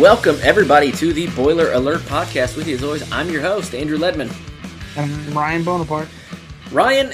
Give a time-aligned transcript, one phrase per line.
[0.00, 2.56] Welcome, everybody, to the Boiler Alert podcast.
[2.56, 4.28] With you, as always, I'm your host, Andrew Ledman.
[4.96, 6.08] And Ryan Bonaparte.
[6.72, 7.12] Ryan,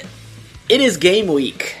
[0.67, 1.75] it is game week.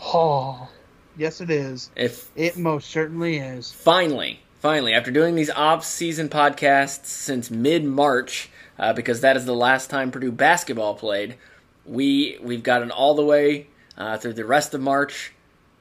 [0.00, 0.68] Oh,
[1.16, 1.90] yes, it is.
[1.96, 3.72] If It most certainly is.
[3.72, 9.90] finally, finally, after doing these off-season podcasts since mid-March, uh, because that is the last
[9.90, 11.36] time Purdue basketball played,
[11.84, 13.66] we we've gotten all the way
[13.98, 15.32] uh, through the rest of March,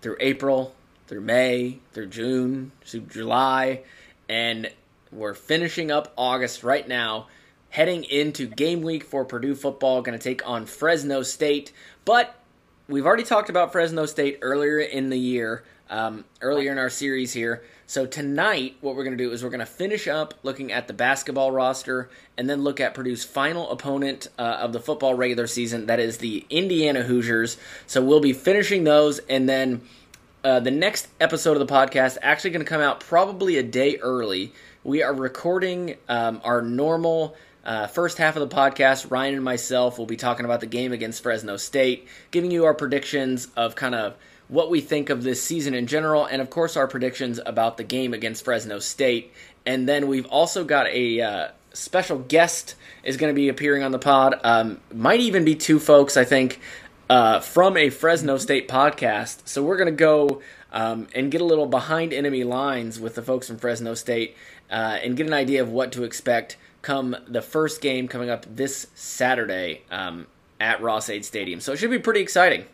[0.01, 0.73] through April,
[1.07, 3.81] through May, through June, through July,
[4.29, 4.71] and
[5.11, 7.27] we're finishing up August right now,
[7.69, 10.01] heading into game week for Purdue football.
[10.01, 11.71] Going to take on Fresno State,
[12.03, 12.35] but
[12.87, 17.33] we've already talked about Fresno State earlier in the year, um, earlier in our series
[17.33, 17.63] here.
[17.87, 20.87] So tonight, what we're going to do is we're going to finish up looking at
[20.87, 25.45] the basketball roster and then look at Purdue's final opponent uh, of the football regular
[25.45, 25.85] season.
[25.85, 27.57] That is the Indiana Hoosiers.
[27.85, 29.81] So we'll be finishing those and then.
[30.45, 33.97] Uh, the next episode of the podcast actually going to come out probably a day
[33.97, 34.53] early.
[34.83, 37.35] We are recording um, our normal
[37.65, 39.09] uh, first half of the podcast.
[39.09, 42.75] Ryan and myself will be talking about the game against Fresno State, giving you our
[42.75, 44.17] predictions of kind of
[44.47, 47.83] what we think of this season in general, and of course our predictions about the
[47.83, 49.33] game against Fresno State.
[49.65, 53.91] And then we've also got a uh, special guest is going to be appearing on
[53.91, 54.39] the pod.
[54.43, 56.59] Um, might even be two folks, I think
[57.09, 59.47] uh, from a Fresno State podcast.
[59.47, 63.21] So we're going to go um, and get a little behind enemy lines with the
[63.21, 64.35] folks from Fresno State
[64.69, 68.45] uh, and get an idea of what to expect come the first game coming up
[68.47, 70.27] this Saturday um,
[70.59, 71.59] at Ross-Ade Stadium.
[71.59, 72.65] So it should be pretty exciting.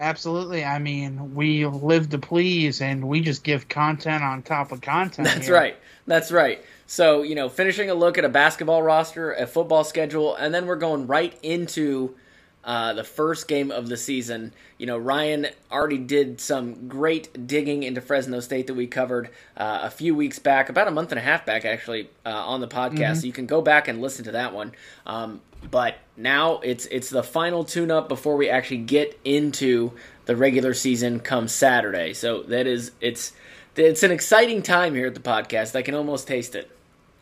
[0.00, 0.64] Absolutely.
[0.64, 5.28] I mean, we live to please and we just give content on top of content.
[5.28, 5.54] That's here.
[5.54, 5.76] right.
[6.06, 6.64] That's right.
[6.86, 10.66] So, you know, finishing a look at a basketball roster, a football schedule, and then
[10.66, 12.16] we're going right into
[12.64, 14.52] uh, the first game of the season.
[14.78, 19.80] You know, Ryan already did some great digging into Fresno State that we covered uh,
[19.82, 22.68] a few weeks back, about a month and a half back, actually, uh, on the
[22.68, 23.20] podcast.
[23.20, 24.72] So you can go back and listen to that one.
[25.06, 25.40] Um,
[25.70, 29.92] but now it's it's the final tune-up before we actually get into
[30.24, 32.14] the regular season come Saturday.
[32.14, 33.32] So that is it's
[33.76, 35.76] it's an exciting time here at the podcast.
[35.76, 36.70] I can almost taste it.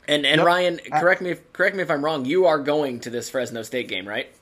[0.06, 0.47] And and Yep.
[0.47, 2.25] Ryan, correct me if, correct me if I'm wrong.
[2.25, 4.32] You are going to this Fresno State game, right?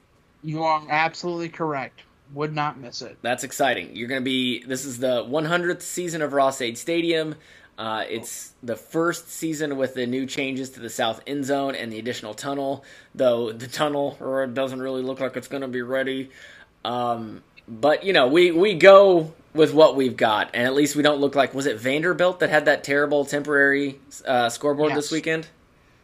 [0.46, 2.02] You are absolutely correct.
[2.32, 3.18] Would not miss it.
[3.20, 3.96] That's exciting.
[3.96, 4.62] You're going to be.
[4.64, 7.34] This is the 100th season of Ross-Ade Stadium.
[7.76, 11.92] Uh, it's the first season with the new changes to the south end zone and
[11.92, 12.84] the additional tunnel.
[13.12, 16.30] Though the tunnel or doesn't really look like it's going to be ready.
[16.84, 21.02] Um, but you know, we we go with what we've got, and at least we
[21.02, 21.54] don't look like.
[21.54, 24.98] Was it Vanderbilt that had that terrible temporary uh, scoreboard Yes.
[24.98, 25.48] this weekend?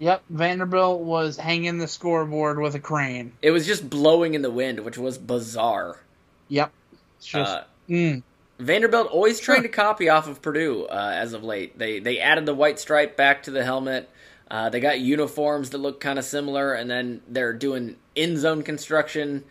[0.03, 3.35] Yep, Vanderbilt was hanging the scoreboard with a crane.
[3.41, 6.01] It was just blowing in the wind, which was bizarre.
[6.49, 6.73] Yep.
[7.19, 8.23] It's just Uh, mm,
[8.59, 11.79] Vanderbilt always trying to copy off of Purdue uh, as of late.
[11.79, 14.11] They they added the white stripe back to the helmet.
[14.51, 18.63] Uh, they got uniforms that look kind of similar, and then they're doing in zone
[18.65, 19.45] construction.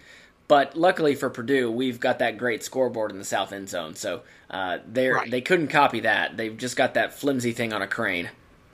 [0.49, 4.21] but luckily for Purdue, we've got that great scoreboard in the south end zone, so
[4.49, 5.31] uh, they Right.
[5.31, 6.35] they couldn't copy that.
[6.35, 8.29] They've just got that flimsy thing on a crane.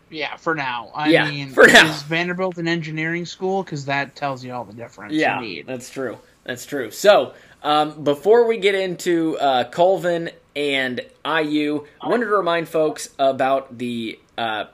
[0.10, 0.90] Yeah, for now.
[0.96, 1.90] I Yeah, mean, for now.
[1.90, 3.64] is Vanderbilt an engineering school?
[3.64, 5.68] Because that tells you all the difference Yeah, you need.
[5.68, 6.18] that's true.
[6.44, 6.92] That's true.
[6.92, 7.34] So
[7.64, 13.78] um, before we get into uh, Colvin and IU, I wanted to remind folks about
[13.78, 14.66] the uh,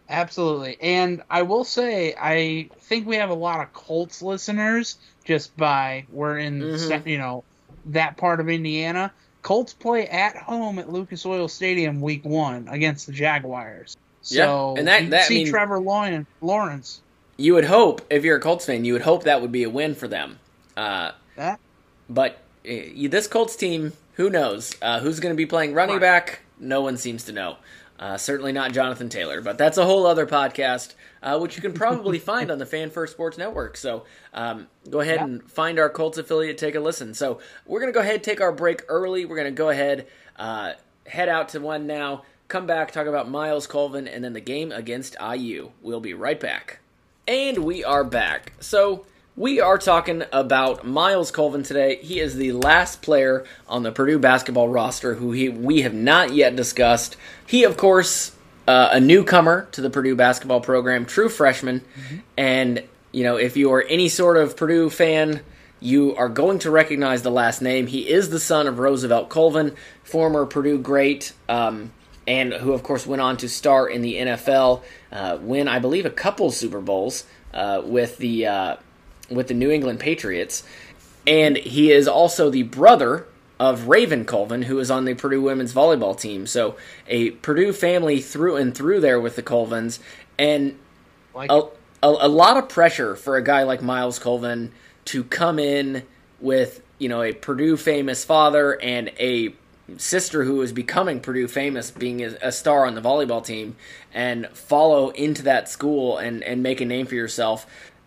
[0.08, 0.78] Absolutely.
[0.82, 6.06] And I will say, I think we have a lot of Colts listeners just by
[6.12, 7.08] we're in, Mhm.
[7.08, 7.44] you know,
[7.88, 9.12] that part of Indiana.
[9.42, 13.98] Colts play at home at Lucas Oil Stadium week one against the Jaguars.
[14.26, 17.02] Yeah, So and that- that see mean- Trevor Lawrence, Lawrence.
[17.38, 19.70] You would hope, if you're a Colts fan, you would hope that would be a
[19.70, 20.40] win for them.
[20.78, 21.60] Uh, That
[22.10, 24.76] But this Colts team, who knows?
[24.82, 26.40] Uh, who's going to be playing running back?
[26.60, 27.58] No one seems to know.
[27.98, 31.72] Uh, certainly not Jonathan Taylor, but that's a whole other podcast, uh, which you can
[31.72, 33.78] probably find on the Fan First Sports Network.
[33.78, 34.04] So
[34.34, 35.24] um, go ahead Yeah.
[35.24, 37.14] and find our Colts affiliate, take a listen.
[37.14, 39.24] So we're going to go ahead take our break early.
[39.24, 40.74] We're going to go ahead, uh,
[41.08, 44.74] head out to one now, come back, talk about Myles Colvin, and then the game
[44.74, 45.72] against IU.
[45.82, 46.80] We'll be right back.
[47.28, 48.54] And we are back.
[48.60, 49.06] So
[49.38, 51.98] we are talking about Myles Colvin today.
[51.98, 56.34] He is the last player on the Purdue basketball roster who he, we have not
[56.34, 57.18] yet discussed.
[57.46, 58.34] He, of course,
[58.68, 61.82] uh, a newcomer to the Purdue basketball program, true freshman.
[62.38, 65.42] And, you know, if you are any sort of Purdue fan,
[65.82, 67.88] you are going to recognize the last name.
[67.88, 71.34] He is the son of Roosevelt Colvin, former Purdue great.
[71.50, 71.92] Um,
[72.26, 76.06] and who, of course, went on to star in the NFL, uh, win, I believe,
[76.06, 78.76] a couple Super Bowls uh, with the uh,
[79.30, 80.64] with the New England Patriots,
[81.26, 83.28] and he is also the brother
[83.60, 86.46] of Raven Colvin, who is on the Purdue women's volleyball team.
[86.46, 86.76] So
[87.08, 90.00] a Purdue family through and through there with the Colvins,
[90.38, 90.78] and
[91.34, 91.62] like a,
[92.04, 94.72] a, a lot of pressure for a guy like Myles Colvin
[95.06, 96.04] to come in
[96.40, 99.54] with you know a Purdue famous father and a
[99.98, 103.76] sister who is becoming Purdue famous, being a, a star on the volleyball team,
[104.14, 107.66] and follow into that school and and make a name for yourself.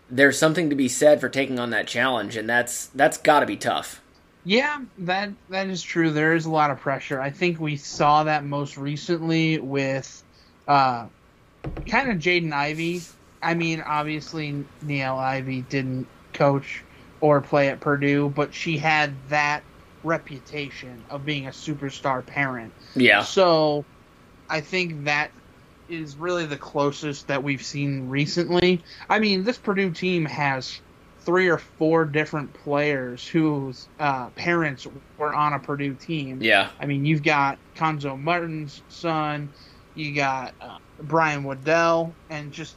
[0.09, 3.45] There's something to be said for taking on that challenge, and that's that's got to
[3.45, 4.01] be tough.
[4.43, 6.11] Yeah, that that is true.
[6.11, 7.21] There is a lot of pressure.
[7.21, 10.23] I think we saw that most recently with
[10.67, 11.07] uh,
[11.87, 13.01] kind of Jaden Ivey.
[13.41, 16.83] I mean, obviously Niele Ivey didn't coach
[17.21, 19.63] or play at Purdue, but she had that
[20.03, 22.71] reputation of being a superstar parent.
[22.95, 23.83] Yeah, So
[24.49, 25.31] I think that
[25.89, 28.81] is really the closest that we've seen recently.
[29.09, 30.79] I mean, this Purdue team has
[31.21, 36.41] three or four different players whose uh, parents were on a Purdue team.
[36.41, 39.49] yeah, I mean, you've got Cuonzo Martin's son,
[39.95, 42.75] you got uh, Brian Waddell, and just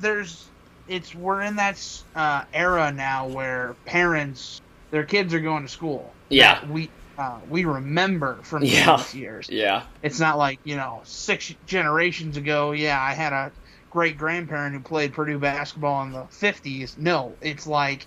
[0.00, 0.48] there's
[0.88, 6.12] it's we're in that uh, era now where parents their kids are going to school.
[6.28, 6.64] Yeah.
[6.70, 8.66] we uh, we remember from Yeah.
[8.66, 9.50] previous years.
[9.50, 12.72] yeah, It's not like you know six generations ago.
[12.72, 13.52] Yeah, I had a
[13.90, 16.96] great grandparent who played Purdue basketball in the '50s.
[16.98, 18.06] No, it's like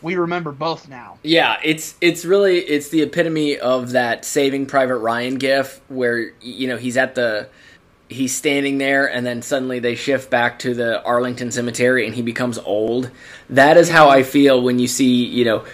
[0.00, 1.20] we remember both now.
[1.22, 6.68] Yeah, it's it's really it's the epitome of that Saving Private Ryan gif where you
[6.68, 7.48] know he's at the
[8.10, 12.22] he's standing there and then suddenly they shift back to the Arlington Cemetery and he
[12.22, 13.10] becomes old.
[13.48, 15.64] That is how I feel when you see, you know,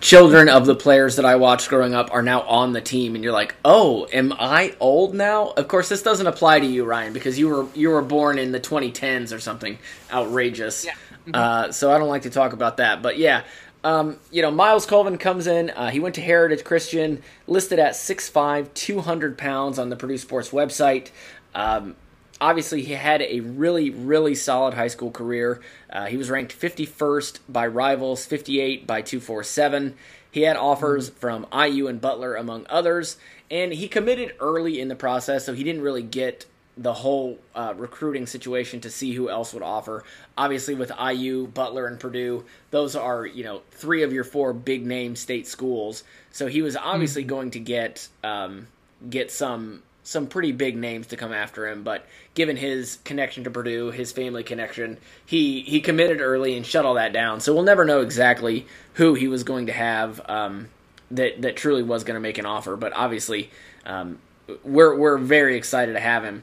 [0.00, 3.24] children of the players that I watched growing up are now on the team and
[3.24, 7.12] you're like, "Oh, am I old now?" Of course, this doesn't apply to you, Ryan,
[7.12, 9.78] because you were you were born in the 2010s or something
[10.10, 10.84] outrageous.
[10.84, 10.94] Yeah.
[11.32, 13.42] Uh, so I don't like to talk about that, but yeah,
[13.86, 15.70] um, you know, Myles Colvin comes in.
[15.70, 20.50] Uh, he went to Heritage Christian, listed at 6'5", 200 pounds on the Purdue Sports
[20.50, 21.10] website.
[21.54, 21.94] Um,
[22.40, 25.60] obviously, he had a really, really solid high school career.
[25.90, 29.94] Uh, he was ranked 51st by Rivals, 58 by 247.
[30.30, 33.16] He had offers from IU and Butler, among others,
[33.50, 37.72] and he committed early in the process, so he didn't really get the whole uh,
[37.76, 40.04] recruiting situation to see who else would offer.
[40.36, 44.84] Obviously, with IU, Butler, and Purdue, those are you know three of your four big
[44.84, 46.04] name state schools.
[46.32, 48.66] So he was obviously going to get um,
[49.08, 51.82] get some some pretty big names to come after him.
[51.82, 56.84] But given his connection to Purdue, his family connection, he he committed early and shut
[56.84, 57.40] all that down.
[57.40, 60.68] So we'll never know exactly who he was going to have um,
[61.10, 62.76] that that truly was going to make an offer.
[62.76, 63.50] But obviously.
[63.84, 64.18] Um,
[64.64, 66.42] we're we're very excited to have him.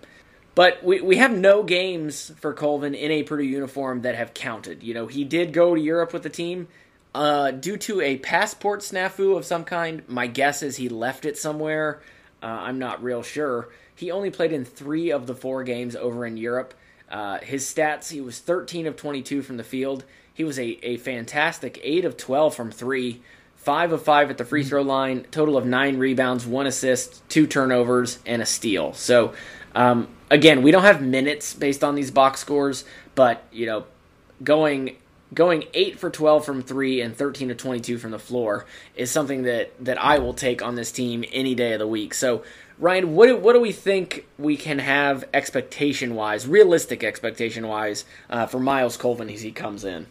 [0.56, 4.84] But we, we have no games for Colvin in a Purdue uniform that have counted.
[4.84, 6.68] You know, he did go to Europe with the team.
[7.16, 11.38] Uh, due to a passport snafu of some kind, my guess is he left it
[11.38, 12.02] somewhere.
[12.44, 13.70] Uh, I'm not real sure.
[13.96, 16.74] He only played in three of the four games over in Europe.
[17.10, 20.04] Uh, his stats, he was 13 of 22 from the field.
[20.34, 23.22] He was a, a fantastic 8 of 12 from three,
[23.56, 27.48] 5 of 5 at the free throw line, total of 9 rebounds, 1 assist, 2
[27.48, 28.94] turnovers, and a steal.
[28.94, 29.34] So,
[29.74, 32.84] um, again, we don't have minutes based on these box scores,
[33.16, 33.86] but, you know,
[34.44, 34.98] going
[35.34, 39.44] going 8 for 12 from 3 and 13 to 22 from the floor is something
[39.44, 42.14] that that I will take on this team any day of the week.
[42.14, 42.44] So,
[42.80, 48.06] Ryan, what do, what do we think we can have expectation wise, realistic expectation wise,
[48.30, 50.08] uh, for Myles Colvin as he comes in?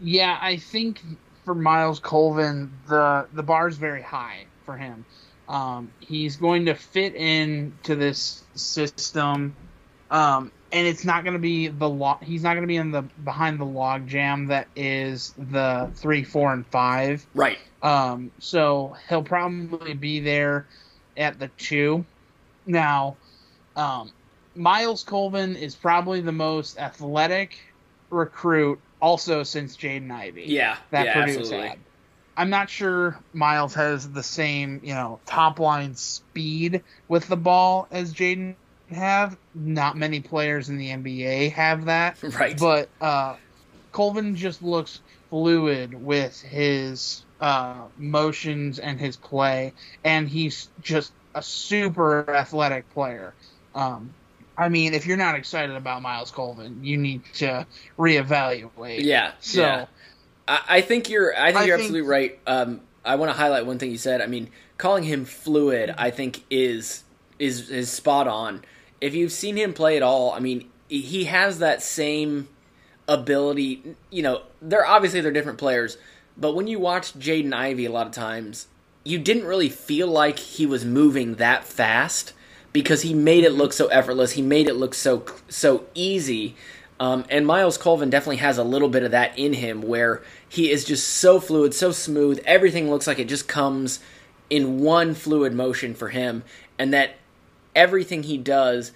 [0.00, 1.00] Yeah, I think
[1.44, 5.04] for Myles Colvin, the the bar is very high for him.
[5.48, 9.54] Um, he's going to fit in to this system,
[10.10, 12.90] um, and it's not going to be the lo- He's not going to be in
[12.90, 17.26] the behind the log jam that is the three, four, and five.
[17.34, 17.58] Right.
[17.82, 20.68] Um, so he'll probably be there
[21.16, 22.04] at the two.
[22.66, 23.16] Now,
[23.76, 24.12] um,
[24.54, 27.58] Myles Colvin is probably the most athletic
[28.10, 30.76] recruit, also since Jaden Ivey Yeah.
[30.90, 31.68] that yeah, Purdue's absolutely.
[31.68, 31.78] had.
[32.38, 37.88] I'm not sure Myles has the same, you know, top line speed with the ball
[37.90, 38.56] as Jaden
[38.94, 39.36] have.
[39.54, 42.18] Not many players in the NBA have that.
[42.22, 42.58] Right.
[42.58, 43.36] But uh,
[43.92, 45.00] Colvin just looks
[45.30, 49.72] fluid with his uh, motions and his play,
[50.04, 53.34] and he's just a super athletic player.
[53.74, 54.14] Um,
[54.58, 57.66] I mean, if you're not excited about Myles Colvin, you need to
[57.98, 59.02] reevaluate.
[59.02, 59.32] Yeah.
[59.40, 59.62] So.
[59.62, 59.86] yeah.
[60.48, 61.36] I, I think you're.
[61.36, 62.38] I think I you're think- absolutely right.
[62.46, 64.20] Um, I want to highlight one thing you said.
[64.20, 67.04] I mean, calling him fluid, I think is
[67.38, 68.64] is is spot on.
[69.00, 72.48] If you've seen him play at all, I mean, he has that same
[73.08, 73.96] ability.
[74.10, 75.98] You know, they're obviously they're different players,
[76.36, 78.68] but when you watch Jaden Ivey, a lot of times
[79.04, 82.32] you didn't really feel like he was moving that fast
[82.72, 84.32] because he made it look so effortless.
[84.32, 86.56] He made it look so so easy.
[86.98, 90.70] Um, and Myles Colvin definitely has a little bit of that in him where he
[90.70, 92.40] is just so fluid, so smooth.
[92.46, 94.00] Everything looks like it just comes
[94.48, 96.42] in one fluid motion for him,
[96.78, 97.16] and that
[97.76, 98.92] everything he does,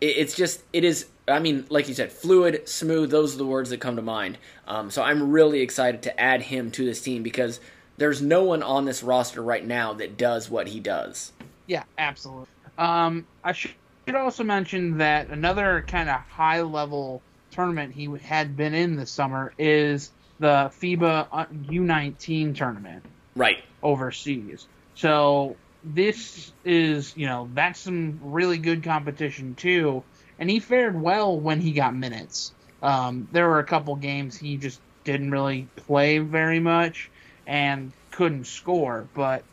[0.00, 3.70] it's just, it is, I mean, like you said, fluid, smooth, those are the words
[3.70, 4.38] that come to mind.
[4.66, 7.60] Um, so I'm really excited to add him to this team because
[7.98, 11.32] there's no one on this roster right now that does what he does.
[11.66, 12.46] Yeah, absolutely.
[12.76, 13.74] Um, I should
[14.06, 19.12] should also mention that another kind of high level tournament he had been in this
[19.12, 23.04] summer is the FIBA U19 tournament
[23.34, 23.62] Right.
[23.82, 24.68] overseas.
[24.94, 30.06] So this is, you know, that's some really good competition too.
[30.38, 32.54] And he fared well when he got minutes.
[32.82, 37.10] Um, there were a couple games he just didn't really play very much
[37.46, 39.10] and couldn't score.
[39.14, 39.46] But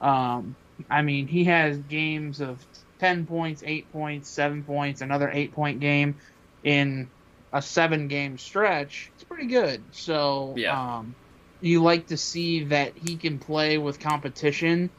[0.00, 0.56] um,
[0.90, 2.64] I mean, he has games of
[2.98, 6.18] ten points, eight points, seven points, another eight point game
[6.62, 7.10] in
[7.52, 9.12] a seven game stretch.
[9.14, 9.94] It's pretty good.
[9.94, 10.98] So Yeah.
[10.98, 11.16] um,
[11.60, 14.90] you like to see that he can play with competition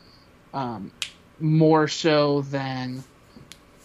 [0.54, 0.92] um,
[1.40, 3.04] more so than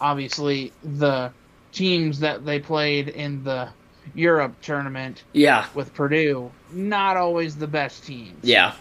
[0.01, 1.33] obviously the
[1.73, 3.69] teams that they played in the
[4.15, 5.67] Europe tournament Yeah.
[5.75, 6.51] with Purdue.
[6.73, 8.39] Not always the best teams.
[8.43, 8.73] Yeah.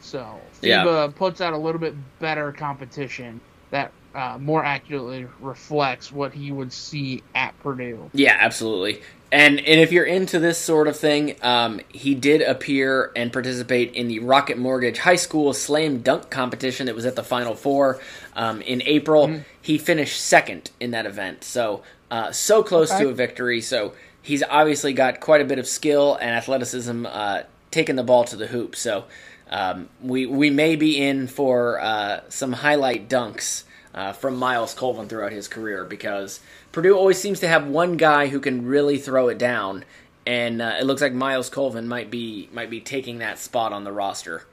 [0.00, 0.84] So Yeah.
[0.84, 3.40] FIBA puts out a little bit better competition
[3.70, 8.10] that uh, more accurately reflects what he would see at Purdue.
[8.14, 9.02] Yeah, absolutely.
[9.30, 13.92] And and if you're into this sort of thing, um, he did appear and participate
[13.94, 18.00] in the Rocket Mortgage High School Slam Dunk competition that was at the Final Four
[18.34, 19.28] um, in April.
[19.28, 19.42] Mm-hmm.
[19.60, 23.04] He finished second in that event, so uh, so close okay.
[23.04, 23.60] to a victory.
[23.60, 23.92] So
[24.22, 28.36] he's obviously got quite a bit of skill and athleticism uh, taking the ball to
[28.36, 28.76] the hoop.
[28.76, 29.04] So
[29.50, 35.08] um, we we may be in for uh, some highlight dunks uh, from Myles Colvin
[35.08, 36.40] throughout his career because
[36.72, 39.84] Purdue always seems to have one guy who can really throw it down,
[40.26, 43.84] and uh, it looks like Myles Colvin might be might be taking that spot on
[43.84, 44.44] the roster.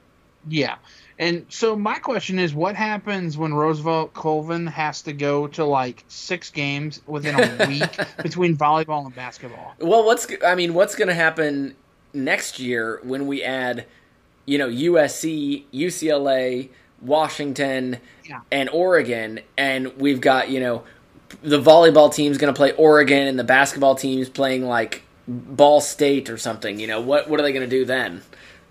[0.48, 0.76] Yeah.
[1.18, 6.04] And so my question is, what happens when Roosevelt Colvin has to go to like
[6.08, 9.74] six games within a week between volleyball and basketball?
[9.78, 11.74] Well, what's I mean, what's going to happen
[12.12, 13.86] next year when we add,
[14.44, 16.68] you know, USC, UCLA,
[17.00, 18.40] Washington, yeah.
[18.50, 20.84] and Oregon, and we've got you know
[21.42, 26.30] the volleyball team's going to play Oregon, and the basketball team's playing like Ball State
[26.30, 26.78] or something.
[26.78, 27.28] You know what?
[27.28, 28.22] What are they going to do then?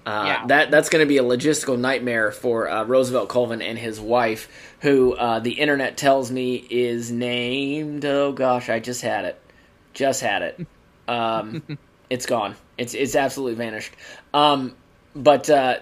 [0.06, 0.48] Uh, yeah.
[0.48, 4.48] That that's going to be a logistical nightmare for uh, Roosevelt Colvin and his wife,
[4.82, 8.06] who uh, the internet tells me is named.
[8.06, 9.42] Oh gosh, I just had it,
[9.94, 10.68] just had it.
[11.08, 11.62] Um,
[12.10, 12.56] it's gone.
[12.80, 13.94] It's it's absolutely vanished.
[14.34, 14.76] Um,
[15.16, 15.78] but uh,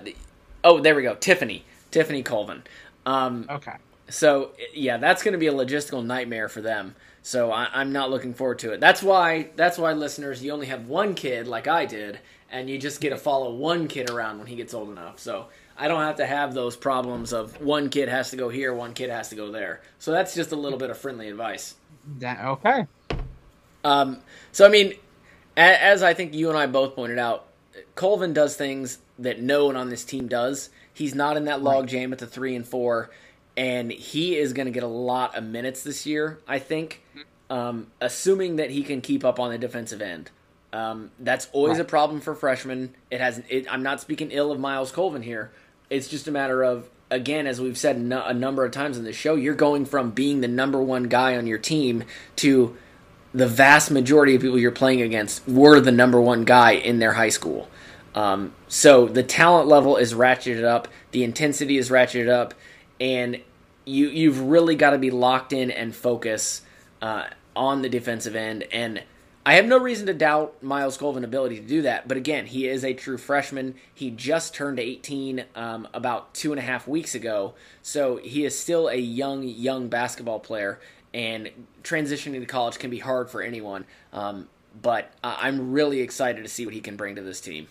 [0.65, 1.15] oh, there we go.
[1.15, 2.63] Tiffany, Tiffany Colvin.
[3.05, 3.75] Um, okay.
[4.13, 6.95] So yeah, that's going to be a logistical nightmare for them.
[7.23, 8.79] So I, am not looking forward to it.
[8.79, 12.19] That's why that's why listeners, you only have one kid like I did,
[12.51, 15.17] and you just get to follow one kid around when he gets old enough.
[15.17, 18.71] So I don't have to have those problems of one kid has to go here,
[18.71, 19.81] one kid has to go there.
[19.97, 21.73] So that's just a little bit of friendly advice.
[22.19, 22.85] That, okay.
[23.83, 24.19] Um,
[24.51, 24.93] so I mean,
[25.57, 27.47] as I think you and I both pointed out,
[27.95, 30.69] Colvin does things that no one on this team does.
[30.93, 33.09] He's not in that log jam at the three and four
[33.55, 36.39] and he is going to get a lot of minutes this year.
[36.47, 37.03] I think,
[37.49, 40.31] um, assuming that he can keep up on the defensive end.
[40.71, 41.81] Um, that's always right.
[41.81, 42.95] a problem for freshmen.
[43.11, 43.41] It has.
[43.49, 45.51] It, I'm not speaking ill of Myles Colvin here.
[45.89, 49.13] It's just a matter of again, as we've said a number of times in the
[49.13, 52.03] show, you're going from being the number one guy on your team
[52.37, 52.75] to
[53.33, 57.13] the vast majority of people you're playing against were the number one guy in their
[57.13, 57.67] high school.
[58.15, 62.53] Um, so the talent level is ratcheted up, the intensity is ratcheted up,
[62.99, 63.41] and
[63.85, 66.61] you you've really got to be locked in and focus
[67.01, 67.25] uh,
[67.55, 68.63] on the defensive end.
[68.71, 69.03] And
[69.45, 72.07] I have no reason to doubt Myles Colvin's ability to do that.
[72.07, 73.75] But again, he is a true freshman.
[73.93, 78.57] He just turned 18 um, about two and a half weeks ago, so he is
[78.57, 80.79] still a young young basketball player.
[81.13, 81.51] And
[81.83, 83.85] transitioning to college can be hard for anyone.
[84.11, 84.47] Um,
[84.81, 87.67] but I'm really excited to see what he can bring to this team.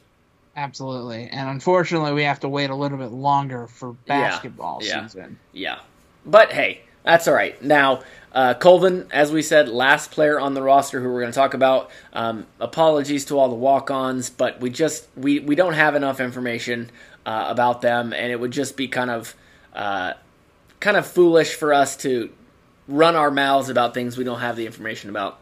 [0.55, 1.29] Absolutely.
[1.29, 5.38] And unfortunately, we have to wait a little bit longer for basketball yeah, yeah, season.
[5.53, 5.79] Yeah.
[6.27, 7.61] But hey, that's all right.
[7.62, 11.38] Now, uh, Colvin, as we said, last player on the roster who we're going to
[11.38, 11.91] talk about.
[12.12, 16.91] Um, apologies to all the walk-ons, but we just we we don't have enough information
[17.27, 19.35] uh, about them, and it would just be kind of
[19.75, 20.12] uh,
[20.81, 22.31] kind of foolish for us to
[22.88, 25.38] run our mouths about things we don't have the information about.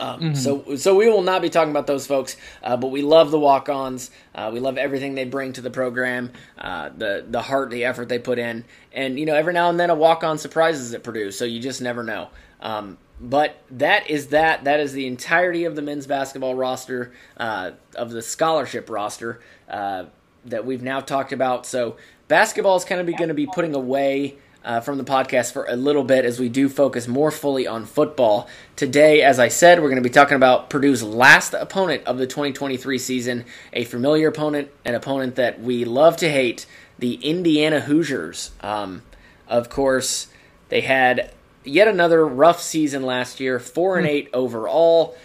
[0.00, 0.34] Um, mm-hmm.
[0.34, 3.38] So, so we will not be talking about those folks, uh, but we love the
[3.38, 4.10] walk-ons.
[4.34, 8.08] Uh, we love everything they bring to the program, uh, the the heart, the effort
[8.08, 11.30] they put in, and you know, every now and then a walk-on surprises at Purdue.
[11.30, 12.28] So you just never know.
[12.60, 14.64] Um, but that is that.
[14.64, 20.06] That is the entirety of the men's basketball roster, uh, of the scholarship roster uh,
[20.46, 21.66] that we've now talked about.
[21.66, 21.96] So
[22.28, 25.76] basketball is kind of going to be putting away uh, from the podcast for a
[25.76, 28.48] little bit as we do focus more fully on football.
[28.76, 32.26] Today, as I said, we're going to be talking about Purdue's last opponent of the
[32.26, 36.66] 2023 season, a familiar opponent, an opponent that we love to hate,
[36.98, 38.52] the Indiana Hoosiers.
[38.62, 39.02] Um,
[39.46, 40.28] of course,
[40.70, 44.12] they had yet another rough season last year, 4 and hmm.
[44.12, 45.16] 8 overall.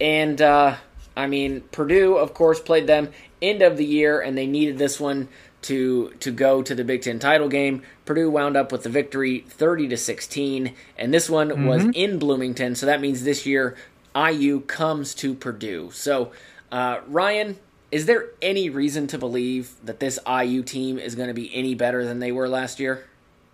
[0.00, 0.76] And, uh,
[1.16, 3.10] I mean, Purdue, of course, played them
[3.42, 5.28] end of the year, and they needed this one
[5.66, 7.82] to to go to the Big Ten title game.
[8.04, 11.66] Purdue wound up with the victory, thirty to sixteen, and this one mm-hmm.
[11.66, 12.74] was in Bloomington.
[12.74, 13.76] So that means this year
[14.16, 15.90] IU comes to Purdue.
[15.92, 16.32] So
[16.72, 17.58] uh, Ryan,
[17.90, 21.74] is there any reason to believe that this IU team is going to be any
[21.74, 23.04] better than they were last year?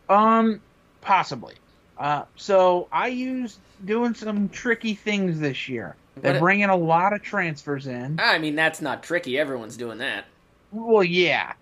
[0.08, 0.60] Um,
[1.00, 1.54] possibly.
[1.98, 5.96] Uh, so IU's doing some tricky things this year.
[6.16, 8.20] They're bringing a lot of transfers in.
[8.20, 9.38] I mean, that's not tricky.
[9.38, 10.26] Everyone's doing that.
[10.70, 11.54] Well, yeah,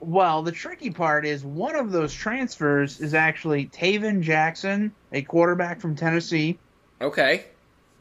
[0.00, 5.80] well, the tricky part is one of those transfers is actually Tayven Jackson, a quarterback
[5.80, 6.58] from Tennessee.
[7.00, 7.44] Okay,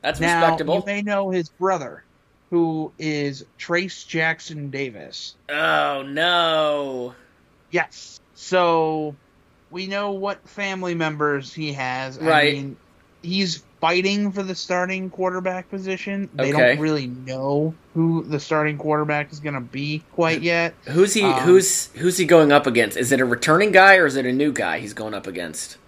[0.02, 0.76] that's now, respectable.
[0.76, 2.04] You may know his brother,
[2.50, 5.36] who is Trayce Jackson Davis.
[5.50, 7.16] Oh no!
[7.72, 8.20] Yes.
[8.36, 9.16] So
[9.72, 12.20] we know what family members he has.
[12.20, 12.50] Right.
[12.50, 12.78] I mean,
[13.22, 16.30] he's fighting for the starting quarterback position.
[16.34, 16.76] They Okay.
[16.76, 20.74] don't really know who the starting quarterback is going to be quite yet.
[20.88, 21.22] Who's he?
[21.24, 22.96] Um, who's who's he going up against?
[22.96, 25.80] Is it a returning guy or is it a new guy he's going up against?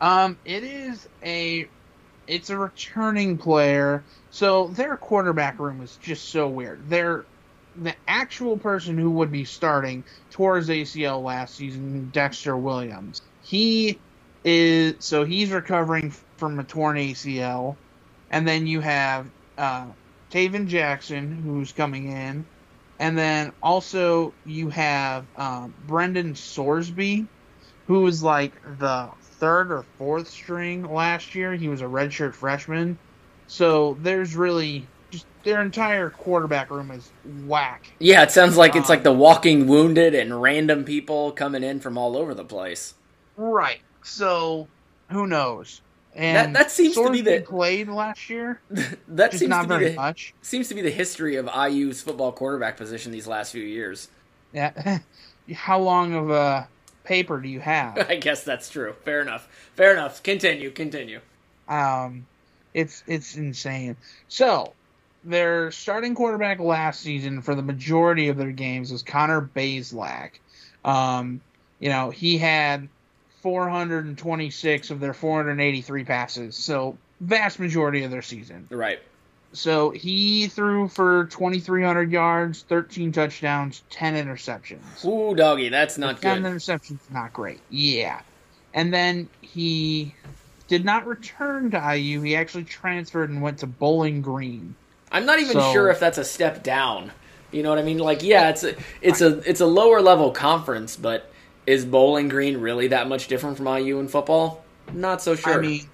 [0.00, 1.70] Um, it is a,
[2.26, 4.02] it's a returning player.
[4.30, 6.88] So their quarterback room is just so weird.
[6.88, 7.26] They're
[7.74, 13.20] the actual person who would be starting tore his ACL last season, Dexter Williams.
[13.42, 14.00] He
[14.44, 17.78] is so he's recovering from a torn ACL,
[18.30, 19.92] and then you have uh,
[20.32, 22.48] Tayven Jackson who's coming in,
[22.98, 27.28] and then also you have um, Brendan Sorsby,
[27.88, 31.54] who was like the third or fourth string last year.
[31.54, 33.00] He was a redshirt freshman.
[33.46, 37.84] So there's really just their entire quarterback room is whack.
[38.00, 41.80] Yeah, it sounds like it's Um, like the walking wounded and random people coming in
[41.80, 42.94] from all over the place.
[43.36, 43.80] Right.
[44.02, 44.68] So
[45.10, 45.80] who knows?
[46.14, 48.60] And That- that seems to be the- played last year,
[49.08, 50.34] that seems not to be very the, much.
[50.42, 54.08] seems to be the history of IU's football quarterback position these last few years.
[54.52, 54.98] Yeah.
[55.54, 56.68] How long of a
[57.04, 57.98] paper do you have?
[58.10, 58.94] I guess that's true.
[59.04, 59.48] Fair enough.
[59.74, 60.22] Fair enough.
[60.22, 60.70] Continue.
[60.70, 61.20] Continue.
[61.68, 62.26] Um,
[62.74, 63.96] it's it's insane.
[64.28, 64.72] So
[65.24, 70.32] their starting quarterback last season for the majority of their games was Connor Bazelak.
[70.84, 71.40] Um,
[71.80, 72.88] you know he had
[73.42, 78.66] 426 of their 483 passes, so vast majority of their season.
[78.70, 79.00] Right.
[79.52, 85.04] So he threw for 2,300 yards, 13 touchdowns, 10 interceptions.
[85.04, 86.42] Ooh, doggy, that's not good.
[86.42, 87.60] interceptions, not great.
[87.68, 88.22] Yeah.
[88.72, 90.14] And then he
[90.68, 92.22] did not return to IU.
[92.22, 94.74] He actually transferred and went to Bowling Green.
[95.10, 97.12] I'm not even So- sure if that's a step down.
[97.50, 97.98] You know what I mean?
[97.98, 101.30] Like, yeah, it's a it's a it's a lower level conference, but
[101.66, 104.64] is Bowling Green really that much different from IU in football?
[104.92, 105.54] Not so sure.
[105.54, 105.88] I mean,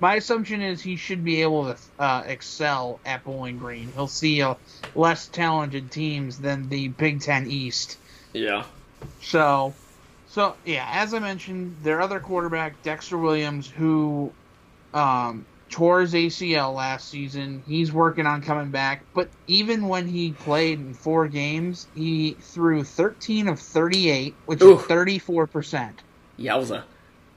[0.00, 3.90] my assumption is he should be able to uh, excel at Bowling Green.
[3.94, 4.54] He'll see uh,
[4.94, 7.98] less talented teams than the Big Ten East.
[8.32, 8.64] yeah.
[9.20, 9.74] So,
[10.28, 14.32] so yeah, as I mentioned, their other quarterback, Dexter Williams, who
[14.94, 19.04] um, tore his ACL last season, he's working on coming back.
[19.14, 24.78] But even when he played in four games, he threw 13 of 38, which Ooh.
[24.78, 26.00] is 34 percent.
[26.38, 26.84] Yowza.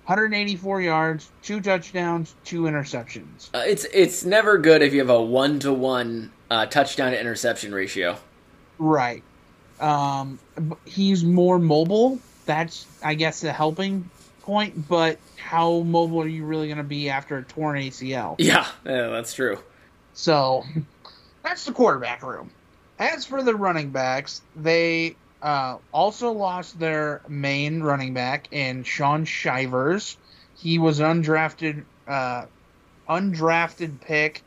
[0.06, 3.50] 184 yards, two touchdowns, two interceptions.
[3.54, 7.74] Uh, it's it's never good if you have a one to one touchdown to interception
[7.74, 8.18] ratio.
[8.78, 9.24] Right.
[9.80, 10.40] Um,
[10.86, 12.20] he's more mobile.
[12.46, 14.10] That's, I guess, a helping
[14.42, 14.88] point.
[14.88, 18.36] But how mobile are you really going to be after a torn ACL?
[18.40, 19.60] Yeah, yeah, that's true.
[20.14, 20.64] So
[21.44, 22.52] that's the quarterback room.
[23.00, 29.26] As for the running backs, they uh, also lost their main running back in Shaun
[29.26, 30.18] Shivers.
[30.58, 32.46] He was undrafted, uh,
[33.10, 34.44] undrafted pick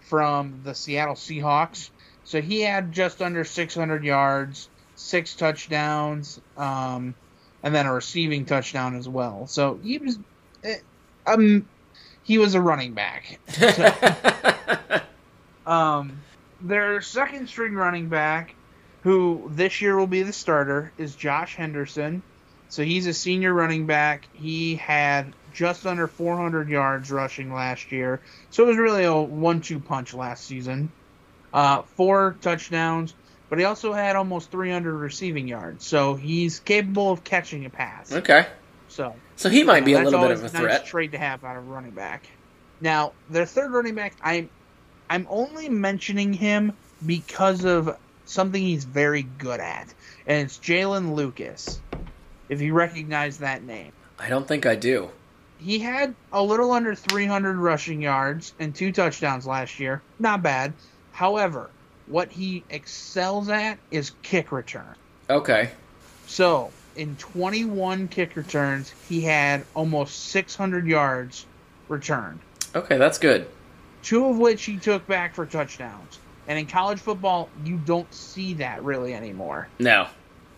[0.00, 1.90] from the Seattle Seahawks.
[2.24, 7.14] So he had just under 600 yards, six touchdowns, um,
[7.62, 9.46] and then a receiving touchdown as well.
[9.46, 10.18] So he was,
[10.64, 10.76] eh,
[11.26, 11.68] um,
[12.22, 13.38] he was a running back.
[15.68, 16.22] Um,
[16.62, 18.54] their second string running back,
[19.02, 22.22] who this year will be the starter, is Josh Henderson.
[22.70, 24.26] So he's a senior running back.
[24.32, 28.20] He had just under 400 yards rushing last year.
[28.50, 30.90] So it was really a one-two punch last season.
[31.52, 33.14] Uh, four touchdowns,
[33.48, 35.86] but he also had almost 300 receiving yards.
[35.86, 38.12] So he's capable of catching a pass.
[38.12, 38.46] okay,
[38.88, 40.86] So so he might be a little bit of a nice threat.
[40.86, 42.28] trade to have out of running back.
[42.80, 44.50] Now, their third running back, I'm
[45.10, 46.72] I'm only mentioning him
[47.04, 49.92] because of something he's very good at,
[50.26, 51.80] and it's Jaylin Lucas.
[52.48, 55.10] If you recognize that name, I don't think I do.
[55.58, 60.02] he had a little under 300 rushing yards and two touchdowns last year.
[60.18, 60.72] Not bad.
[61.12, 61.70] However,
[62.08, 64.94] what he excels at is kick return.
[65.30, 65.70] Okay,
[66.26, 71.46] So, in 21 kick returns, he had almost 600 yards
[71.88, 72.40] returned,
[72.74, 73.46] okay, that's good.
[74.02, 76.18] two of which he took back for touchdowns.
[76.46, 79.68] And in college football, you don't see that really anymore.
[79.78, 80.08] No,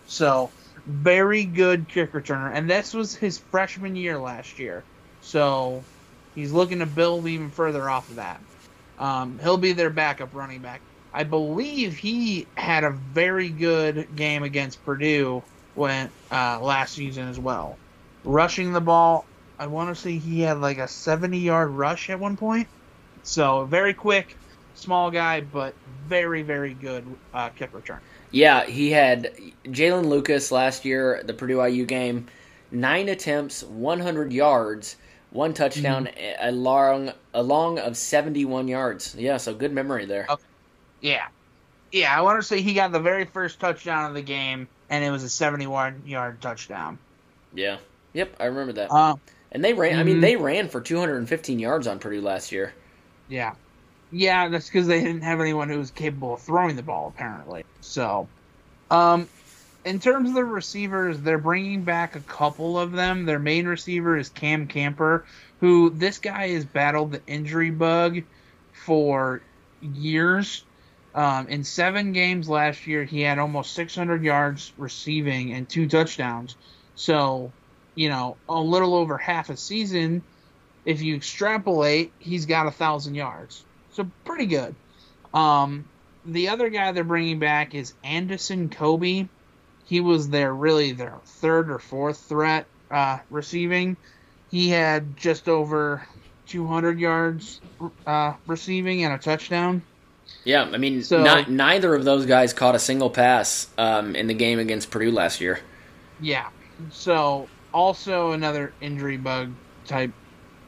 [0.05, 0.51] So,
[0.85, 2.51] very good kick returner.
[2.53, 4.83] And this was his freshman year last year.
[5.19, 5.83] So,
[6.33, 8.41] he's looking to build even further off of that.
[8.97, 10.81] Um, he'll be their backup running back.
[11.13, 17.39] I believe he had a very good game against Purdue when uh, last season as
[17.39, 17.79] well.
[18.23, 22.19] Rushing the ball, I want to say he had like a 70 yard rush at
[22.19, 22.69] one point.
[23.23, 24.39] So, very quick,
[24.73, 28.01] small guy, but very, very good uh, kick return.
[28.31, 32.27] Yeah, he had Jaylin Lucas last year the Purdue IU game.
[32.71, 34.97] nine attempts, 100 yards,
[35.29, 36.47] one touchdown, Mm-hmm.
[36.47, 39.15] a long a long of 71 yards.
[39.15, 40.29] Yeah, so good memory there.
[40.29, 40.43] Okay.
[41.01, 41.27] Yeah.
[41.91, 45.03] Yeah, I want to say he got the very first touchdown of the game, and
[45.03, 46.97] it was a 71 yard touchdown.
[47.53, 47.77] Yeah.
[48.13, 48.91] Yep, I remember that.
[48.91, 49.15] Uh,
[49.51, 49.99] and they ran.
[49.99, 50.21] I mean, mhm.
[50.21, 52.73] they ran for 215 yards on Purdue last year.
[53.27, 53.55] yeah.
[54.13, 57.63] Yeah, that's because they didn't have anyone who was capable of throwing the ball, apparently.
[57.79, 58.27] So,
[58.89, 59.29] um,
[59.85, 63.25] in terms of the receivers, they're bringing back a couple of them.
[63.25, 65.23] Their main receiver is Cam Camper,
[65.61, 68.21] who this guy has battled the injury bug
[68.73, 69.41] for
[69.81, 70.65] years.
[71.13, 76.55] Um, in seven games last year, he had almost 600 yards receiving and two touchdowns.
[76.95, 77.51] So,
[77.95, 80.23] you know, a little over half a season.
[80.85, 83.65] If you extrapolate, he's got a thousand yards.
[83.89, 84.75] So pretty good.
[85.33, 85.85] Um,
[86.25, 89.29] the other guy they're bringing back is Andison Coby.
[89.83, 93.97] He was their really their third or fourth threat uh, receiving.
[94.49, 96.05] He had just over
[96.47, 97.61] 200 yards
[98.05, 99.83] uh, receiving and a touchdown.
[100.43, 104.27] Yeah, I mean, So- not, neither of those guys caught a single pass um, in
[104.27, 105.59] the game against Purdue last year.
[106.19, 106.47] Yeah.
[106.89, 109.51] So also another injury bug
[109.85, 110.11] type.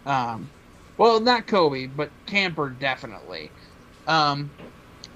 [0.05, 0.49] Um,
[0.97, 3.49] well, not Coby, but Camper definitely.
[4.07, 4.51] Um,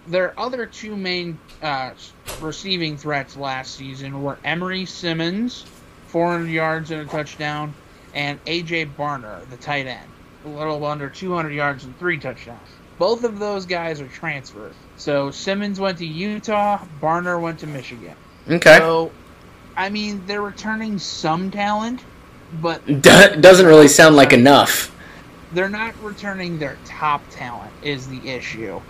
[0.08, 1.92] their other two main uh,
[2.42, 5.66] receiving threats last season were Emery Simmons,
[6.08, 7.74] 400 yards and a touchdown,
[8.14, 10.10] and AJ Barner, the tight end,
[10.46, 12.60] a little under 200 yards and three touchdowns.
[12.98, 14.74] Both of those guys are transferred.
[14.96, 18.16] So Simmons went to Utah, Barner went to Michigan.
[18.50, 18.78] Okay.
[18.78, 19.12] So,
[19.76, 22.04] I mean, they're returning some talent,
[22.62, 24.96] but Do- doesn't really sound like enough.
[25.52, 28.82] they're not returning their top talent, is the issue.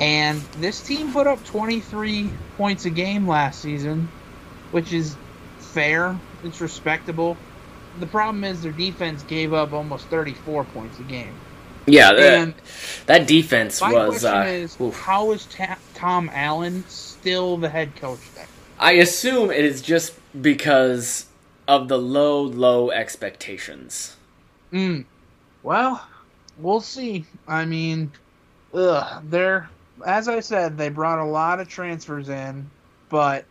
[0.00, 4.08] And this team put up 23 points a game last season,
[4.72, 5.16] which is
[5.58, 6.18] fair.
[6.42, 7.36] It's respectable.
[8.00, 11.32] The problem is their defense gave up almost 34 points a game.
[11.86, 12.54] Yeah, that,
[13.06, 14.20] that defense my was.
[14.20, 14.94] question Uh, is, oof.
[14.98, 18.46] how is Ta- Tom Allen still the head coach there?
[18.78, 21.26] I assume it is just because
[21.68, 24.16] of the low, low expectations.
[24.72, 25.04] Mm.
[25.62, 26.06] Well,
[26.58, 27.24] we'll see.
[27.46, 28.12] I mean,
[28.72, 29.68] ugh, they're
[30.04, 32.68] as I said, they brought a lot of transfers in,
[33.08, 33.44] but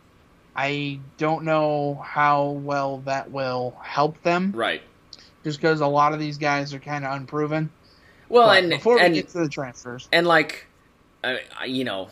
[0.54, 4.52] I don't know how well that will help them.
[4.54, 4.82] Right.
[5.42, 7.70] Just because a lot of these guys are kind of unproven.
[8.28, 10.66] Well, But and before we and get to the transfers, and like,
[11.22, 12.08] I, I- you know,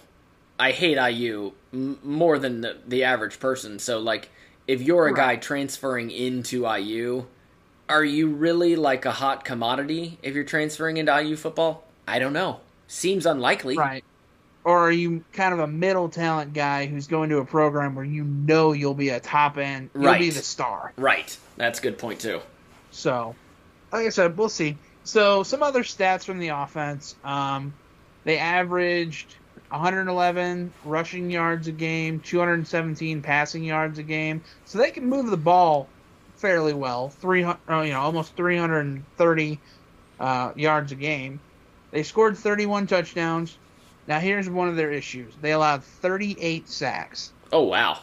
[0.58, 3.78] I hate IU more than the, the average person.
[3.78, 4.28] So like,
[4.68, 7.24] if you're a guy transferring into IU,
[7.88, 11.84] are you really like a hot commodity if you're transferring into IU football?
[12.06, 12.60] I don't know.
[12.86, 13.76] Seems unlikely.
[13.76, 14.04] right?
[14.64, 18.04] Or are you kind of a middle talent guy who's going to a program where
[18.04, 20.92] you know you'll be a top end, you'll be the star?
[20.96, 21.36] Right.
[21.56, 22.40] That's a good point too.
[22.92, 23.34] So,
[23.92, 24.76] like I said, we'll see.
[25.04, 27.16] So, some other stats from the offense.
[27.24, 27.74] Um,
[28.24, 29.36] they averaged
[29.70, 34.42] 111 rushing yards a game, 217 passing yards a game.
[34.64, 35.88] So they can move the ball
[36.36, 37.08] fairly well.
[37.08, 39.60] 300, uh, you know, almost 330
[40.20, 41.40] uh, yards a game.
[41.90, 43.56] They scored 31 touchdowns.
[44.06, 45.32] Now, here's one of their issues.
[45.40, 47.32] They allowed 38 sacks.
[47.52, 47.98] Oh wow.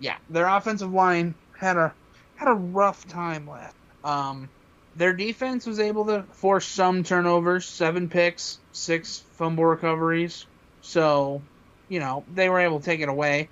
[0.00, 1.92] Yeah, their offensive line had a
[2.36, 3.76] had a rough time last.
[4.02, 4.48] Um,
[4.96, 10.46] their defense was able to force some turnovers, seven picks, six fumble recoveries.
[10.82, 11.42] So,
[11.88, 13.48] you know, they were able to take it away.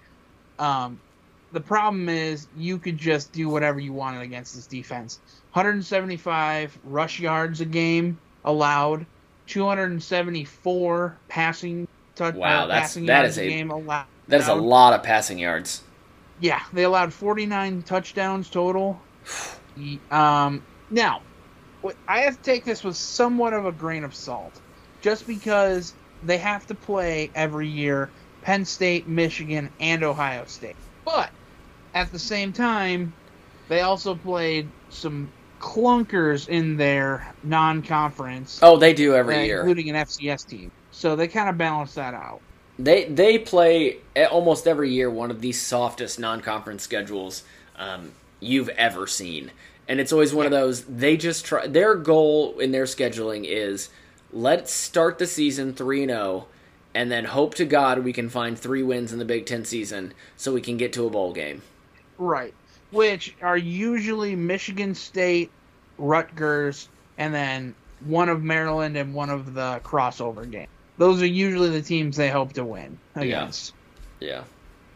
[0.58, 1.00] Um,
[1.52, 5.18] the problem is you could just do whatever you wanted against this defense.
[5.52, 9.04] 175 rush yards a game allowed,
[9.48, 14.06] 274 passing touch Wow, uh, that's- passing that yards is a game allowed.
[14.28, 15.82] That is a lot of passing yards.
[16.40, 19.00] Yeah, they allowed 49 touchdowns total.
[20.10, 21.22] Um, now,
[22.08, 24.60] I have to take this with somewhat of a grain of salt,
[25.00, 28.10] just because they have to play every year
[28.42, 30.76] Penn State, Michigan, and Ohio State.
[31.04, 31.30] But
[31.94, 33.12] at the same time,
[33.68, 35.28] they also played some
[35.60, 39.60] clunkers in their non-conference, Oh, they do uh, every year.
[39.60, 40.72] including an FCS team.
[40.90, 42.40] So they kind of balance that out.
[42.78, 43.98] They they play
[44.30, 47.44] almost every year one of the softest non-conference schedules
[47.76, 49.50] um, you've ever seen,
[49.88, 50.84] and it's always one of those.
[50.84, 51.66] They just try.
[51.66, 53.90] Their goal in their scheduling is
[54.32, 56.46] let's start the season three and zero,
[56.94, 60.14] and then hope to God we can find three wins in the Big Ten season
[60.36, 61.62] so we can get to a bowl game.
[62.18, 62.54] Right.
[62.90, 65.50] Which are usually Michigan State,
[65.98, 70.68] Rutgers, and then one of Maryland and one of the crossover game.
[70.98, 73.74] Those are usually the teams they hope to win against.
[74.20, 74.44] Yeah.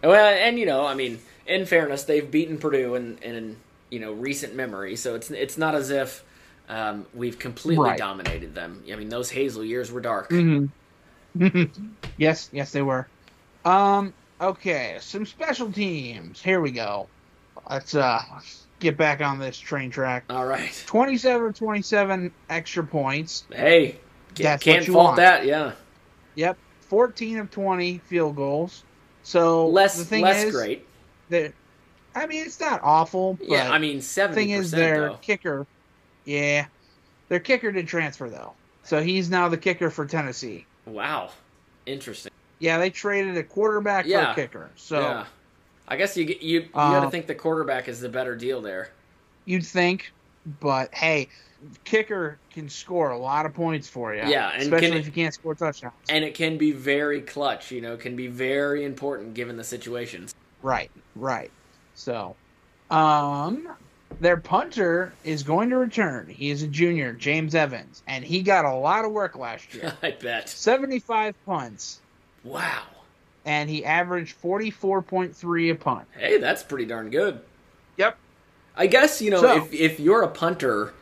[0.02, 3.56] Well, and you know, I mean, in fairness, they've beaten Purdue and, in
[3.90, 4.96] you know recent memory.
[4.96, 6.24] So it's it's not as if
[6.68, 7.98] um, we've completely Right.
[7.98, 8.82] dominated them.
[8.92, 10.30] I mean, those Hazell years were dark.
[10.30, 11.64] Mm-hmm.
[12.16, 13.06] yes, yes, they were.
[13.64, 14.12] Um.
[14.40, 16.42] Okay, some special teams.
[16.42, 17.08] Here we go.
[17.70, 18.20] Let's uh
[18.80, 20.24] get back on this train track.
[20.28, 20.70] All right.
[20.86, 23.44] 27 27 extra points.
[23.50, 23.96] Hey,
[24.34, 25.16] can't you fault want.
[25.16, 25.46] that.
[25.46, 25.72] Yeah,
[26.34, 26.58] Yep.
[26.82, 28.84] 14 of 20 field goals.
[29.22, 30.86] So less the thing less is great.
[32.16, 35.18] I mean it's not awful, Yeah, I mean the seventy thing is their though.
[35.22, 35.66] kicker
[36.24, 36.66] yeah.
[37.28, 38.54] Their kicker did transfer though.
[38.82, 40.64] So he's now the kicker for Tennessee.
[40.86, 41.30] Wow,
[41.86, 42.32] interesting.
[42.58, 44.32] Yeah, they traded a quarterback Yeah.
[44.34, 44.70] for a kicker.
[44.76, 45.24] So yeah,
[45.88, 48.60] I guess you you you got to Uh, think the quarterback is the better deal
[48.62, 48.90] there.
[49.44, 50.10] you'd think,
[50.60, 51.28] but hey,
[51.84, 54.22] kicker can score a lot of points for you.
[54.26, 55.94] Yeah, and especially can- if you can't score touchdowns.
[56.08, 57.70] And it can be very clutch.
[57.70, 60.34] You know, can be very important given the situations.
[60.62, 61.50] Right, right.
[61.96, 62.36] So,
[62.90, 63.68] um,
[64.20, 66.28] their punter is going to return.
[66.28, 69.92] He is a junior, James Evans, and he got a lot of work last year.
[70.02, 70.48] I bet.
[70.48, 72.00] 75 punts,
[72.44, 72.82] Wow.
[73.44, 76.06] and he averaged 44.3 a punt.
[76.16, 77.40] Hey, that's pretty darn good.
[77.96, 78.16] Yep.
[78.76, 80.92] I guess you know So- if if you're a punter,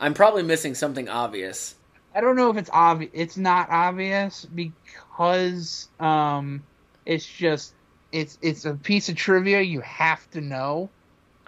[0.00, 1.74] I'm probably missing something obvious.
[2.14, 3.10] I don't know if it's obvious.
[3.14, 6.62] It's not obvious because um,
[7.06, 7.74] it's just
[8.12, 10.88] it's it's a piece of trivia you have to know.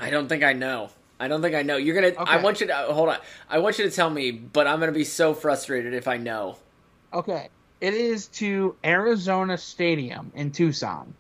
[0.01, 0.91] I don't think I know.
[1.19, 1.77] I don't think I know.
[1.77, 2.15] You're gonna.
[2.25, 3.19] I want you to hold on.
[3.49, 6.57] I want you to tell me, but I'm gonna be so frustrated if I know.
[7.13, 7.49] Okay,
[7.81, 11.13] it is to Arizona Stadium in Tucson.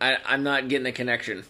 [0.00, 1.44] I, I'm not getting the connection.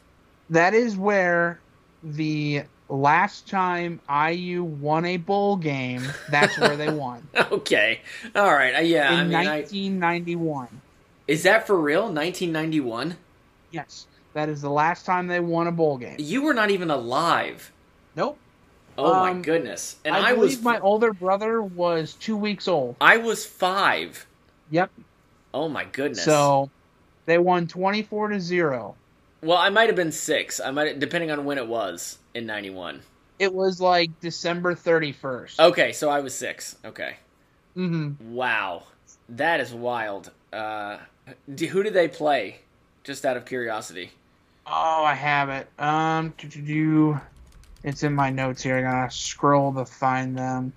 [0.51, 1.61] That is where
[2.03, 6.03] the last time IU won a bowl game.
[6.31, 8.01] That's where they won Okay.
[8.35, 8.77] All right.
[8.77, 9.11] Uh, yeah.
[9.11, 10.81] I in mean, I, 1991.
[11.27, 12.05] is that for real?
[12.05, 13.17] 1991.
[13.71, 16.17] Yes, that is the last time they won a bowl game.
[16.19, 17.73] You were not even alive.
[18.17, 18.39] Nope.
[18.97, 19.97] Oh my Um, goodness.
[20.05, 20.63] And I, I, believe was.
[20.63, 22.97] my older brother was two weeks old.
[23.01, 24.27] I was five.
[24.71, 24.91] Yep.
[25.55, 26.25] Oh my goodness.
[26.25, 26.71] So
[27.27, 28.97] they won 24 to 0.
[29.41, 30.61] Well, I might have been six.
[30.61, 33.03] I might, depending on when it was in '91.
[33.39, 35.61] It was like December 31st.
[35.61, 36.75] Okay, so I was six.
[36.85, 37.15] Okay.
[37.77, 38.35] Mm-hmm.
[38.35, 38.83] Wow,
[39.29, 40.33] that is wild.
[40.53, 40.99] Uh,
[41.47, 42.63] who did they play?
[43.09, 44.11] Just out of curiosity.
[44.67, 45.67] Oh, I have it.
[45.79, 47.19] Um, do.
[47.83, 48.77] It's in my notes here.
[48.77, 50.75] I gotta scroll to find them.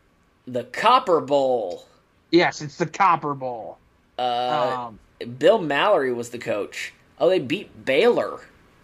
[0.47, 1.85] The Copper Bowl.
[2.31, 3.79] Yes, it's the Copper Bowl.
[4.17, 4.99] Uh, um,
[5.39, 6.93] Bill Mallory was the coach.
[7.19, 8.39] Oh, they beat Baylor.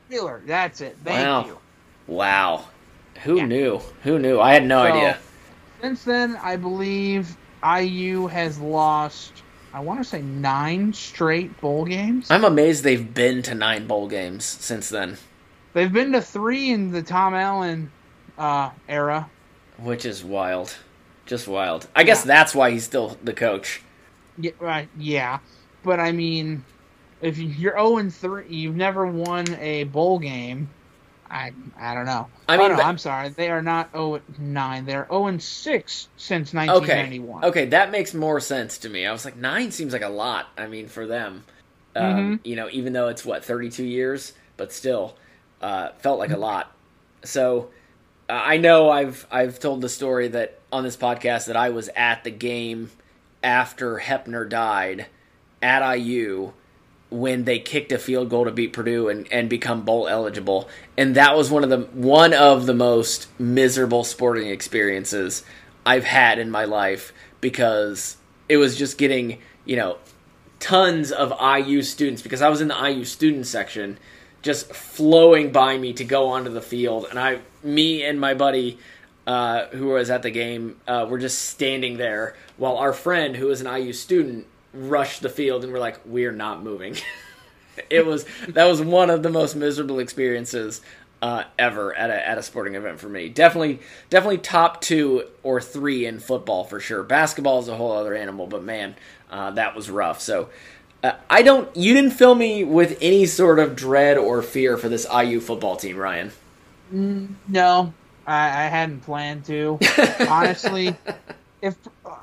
[0.10, 0.42] Baylor.
[0.46, 0.98] That's it.
[1.06, 1.46] Thank Wow.
[1.46, 1.58] you.
[2.08, 2.66] Wow.
[3.24, 3.46] Who Yeah.
[3.46, 3.78] knew?
[4.04, 4.42] Who knew?
[4.42, 5.18] I had no So, idea.
[5.80, 9.44] Since then, I believe IU has lost.
[9.78, 12.32] I want to say nine straight bowl games.
[12.32, 15.18] I'm amazed they've been to nine bowl games since then,
[15.74, 17.92] They've been to three in the Tom Allen
[18.40, 19.30] uh, era.
[19.78, 20.76] which is wild.
[21.28, 21.88] Just wild.
[21.96, 22.34] I guess Yeah.
[22.34, 23.84] that's why he's still the coach.
[24.40, 24.90] Yeah, right.
[24.98, 25.38] Yeah,
[25.84, 26.64] but I mean,
[27.22, 30.70] if you- you're zero and three, you've never won a bowl game.
[31.30, 32.28] I I don't know.
[32.48, 33.30] I I mean, oh, but- no, I'm sorry.
[33.30, 34.86] They are not 0 9.
[34.86, 36.68] They're 0 and 6 since Okay.
[36.68, 37.44] 1991.
[37.44, 39.06] Okay, okay, that makes more sense to me.
[39.06, 40.48] I was like, nine seems like a lot.
[40.58, 41.44] I mean, for them,
[41.96, 42.36] um, Mm-hmm.
[42.48, 45.16] you know, even though it's what thirty-two years, but still,
[45.62, 46.72] uh, felt like a lot.
[47.24, 47.70] So,
[48.30, 51.90] uh, I know I've I've told the story that on this podcast that I was
[51.96, 52.92] at the game
[53.44, 55.08] after Hoeppner died
[55.62, 56.54] at IU
[57.10, 60.68] when they kicked a field goal to beat Purdue and, and become bowl eligible.
[60.98, 65.44] And that was one of the one of the most miserable sporting experiences
[65.86, 68.18] I've had in my life because
[68.50, 69.98] it was just getting, you know,
[70.60, 73.98] tons of IU students because I was in the IU student section
[74.42, 78.80] just flowing by me to go onto the field and I me and my buddy
[79.26, 83.48] uh, who was at the game uh, were just standing there while our friend who
[83.48, 84.48] was an IU student
[84.78, 86.96] rushed the field and we're like we're not moving
[87.90, 90.82] it was that was one of the most miserable experiences
[91.22, 93.30] uh, ever at a at a sporting event for me.
[93.30, 97.04] Definitely, definitely top two or three in football for sure.
[97.04, 98.96] Basketball is a whole other animal, but man,
[99.32, 100.22] uh, that was rough.
[100.22, 100.50] So.
[101.04, 101.74] Uh, I don't.
[101.78, 105.76] You didn't fill me with any sort of dread or fear for this IU football
[105.76, 106.32] team, Ryan.
[106.92, 107.94] No,
[108.26, 109.78] I, I hadn't planned to.
[110.28, 110.96] Honestly,
[111.62, 111.76] if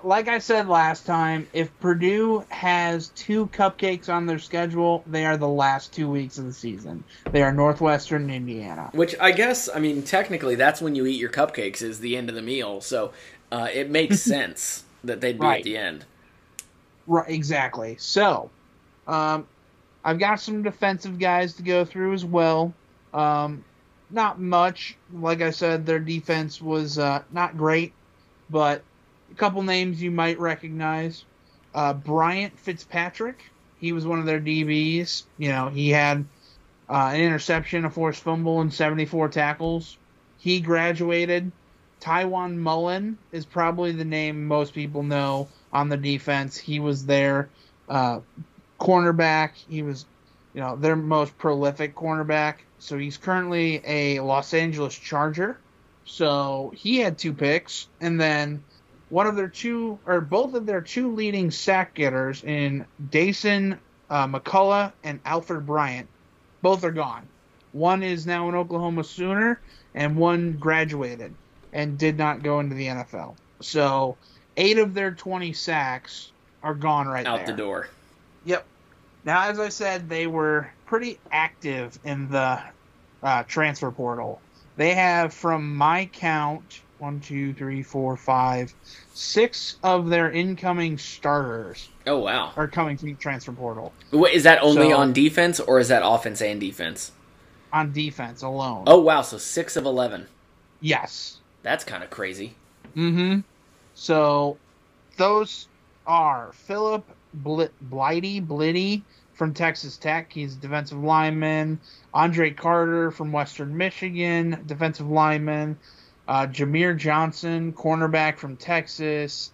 [0.02, 5.36] like I said last time, if Purdue has two cupcakes on their schedule, they are
[5.36, 7.02] the last two weeks of the season.
[7.30, 8.90] They are Northwestern Indiana.
[8.92, 12.28] Which I guess, I mean, technically, that's when you eat your cupcakes is the end
[12.28, 12.80] of the meal.
[12.80, 13.12] So
[13.50, 16.04] uh, it makes sense that they'd be at the end.
[17.06, 17.96] Right, exactly.
[17.98, 18.50] So,
[19.06, 19.46] um,
[20.04, 22.72] I've got some defensive guys to go through as well.
[23.12, 23.64] Um,
[24.10, 24.96] not much.
[25.12, 27.92] Like I said, their defense was uh, not great,
[28.48, 28.82] but
[29.34, 31.24] a couple names you might recognize.
[31.74, 33.42] Uh, Bryant Fitzpatrick.
[33.80, 35.24] He was one of their DBs.
[35.38, 36.24] You know, he had
[36.88, 39.96] uh, an interception, a forced fumble, and 74 tackles.
[40.38, 41.50] He graduated.
[42.00, 46.56] Tiawan Mullen is probably the name most people know on the defense.
[46.56, 47.48] He was their
[47.88, 48.20] uh,
[48.78, 49.50] cornerback.
[49.68, 50.06] He was,
[50.52, 52.58] you know, their most prolific cornerback.
[52.78, 55.58] So he's currently a Los Angeles Charger.
[56.04, 58.62] So he had two picks, and then
[59.14, 63.78] one of their two, or both of their two leading sack getters in Dasan
[64.10, 66.08] uh, McCullough and Alfred Bryant,
[66.62, 67.24] both are gone.
[67.70, 69.60] One is now an Oklahoma Sooner,
[69.94, 71.32] and one graduated
[71.72, 73.36] and did not go into the NFL.
[73.60, 74.16] So
[74.56, 76.32] eight of their 20 sacks
[76.64, 77.46] are gone right Out there.
[77.46, 77.88] the door.
[78.46, 78.66] Yep.
[79.24, 82.60] Now, as I said, they were pretty active in the
[83.22, 84.40] uh, transfer portal.
[84.76, 88.72] They have, from my count, one, two, three, four, five,
[89.12, 92.52] six of their incoming starters Oh, wow.
[92.56, 95.88] are coming from the transfer portal Wait, is that only So- on defense or is
[95.88, 97.12] that offense and defense?
[97.72, 98.84] on defense alone.
[98.86, 99.22] Oh, wow.
[99.22, 100.26] So six of 11.
[100.80, 101.38] yes.
[101.62, 102.54] That's kind of crazy.
[102.94, 103.40] Mm-hmm.
[103.94, 104.58] So
[105.16, 105.66] those
[106.06, 109.02] are Philip Bl- Blighty Blitty
[109.32, 110.30] from Texas Tech.
[110.32, 111.80] He's a defensive lineman.
[112.12, 115.76] Andre Carter from Western Michigan, defensive lineman.
[116.26, 119.50] Uh, Jameer Johnson, cornerback from Texas.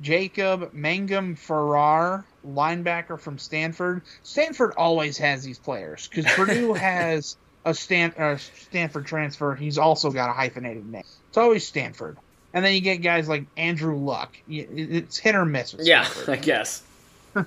[0.00, 4.02] Jacob Mangum Farrar, linebacker from Stanford.
[4.24, 9.54] Stanford always has these players because Purdue has a Stan- uh, Stanford transfer.
[9.54, 11.04] He's also got a hyphenated name.
[11.28, 12.16] It's always Stanford.
[12.52, 14.36] And then you get guys like Andrew Luck.
[14.48, 15.74] It's hit or miss.
[15.78, 16.82] Yeah, I guess.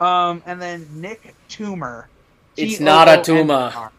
[0.00, 2.06] Um, and then Nick Toomer.
[2.56, 3.90] It's not a T-O-O-M-E-R, Tuma.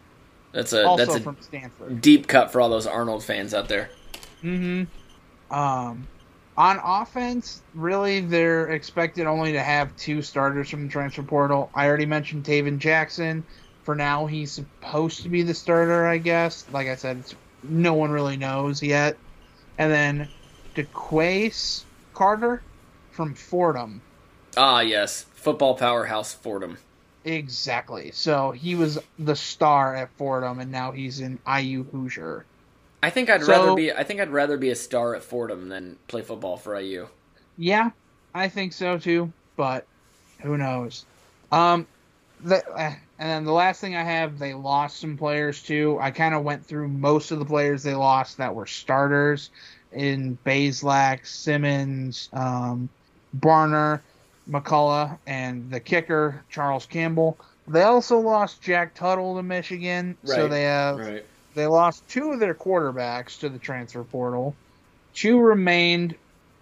[0.50, 2.00] That's a Also that's a from Stanford.
[2.00, 3.88] deep cut for all those Arnold fans out there.
[4.42, 5.54] Mm-hmm.
[5.54, 6.06] Um,
[6.56, 11.70] on offense, really, they're expected only to have two starters from the transfer portal.
[11.74, 13.44] I already mentioned Tayven Jackson.
[13.82, 16.64] For now, he's supposed to be the starter, I guess.
[16.72, 19.16] Like I said, it's, no one really knows yet.
[19.78, 20.28] And then
[20.74, 21.84] DeQuece
[22.14, 22.62] Carter
[23.10, 24.00] from Fordham.
[24.56, 26.78] Ah, yes, football powerhouse Fordham.
[27.24, 28.12] Exactly.
[28.12, 32.46] So he was the star at Fordham, and now he's in IU Hoosier.
[33.06, 35.68] I think I'd So- rather be I think I'd rather be a star at Fordham
[35.68, 37.06] than play football for IU.
[37.56, 37.90] Yeah,
[38.34, 39.86] I think so too, but
[40.42, 41.04] who knows?
[41.52, 41.86] Um,
[42.42, 45.96] the, uh, and then the last thing I have, they lost some players too.
[46.00, 49.50] I kind of went through most of the players they lost that were starters
[49.92, 52.88] in Bazelak, Simmons, um,
[53.38, 54.00] Barner,
[54.50, 57.38] McCullough, and the kicker Charles Campbell.
[57.68, 61.24] They also lost Jack Tuttle to Michigan, so they have Right.
[61.56, 64.54] They lost two of their quarterbacks to the transfer portal.
[65.14, 66.14] Two remained.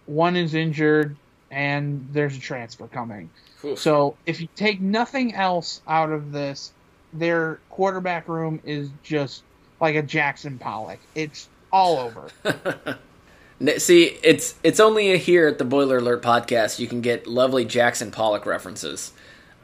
[0.06, 1.16] One is injured,
[1.50, 3.28] and there's a transfer coming.
[3.76, 6.72] So if you take nothing else out of this,
[7.12, 9.42] their quarterback room is just
[9.80, 11.00] like a Jackson Pollock.
[11.14, 12.98] It's all over.
[13.78, 18.10] See, it's it's only here at the Boiler Alert podcast you can get lovely Jackson
[18.10, 19.12] Pollock references.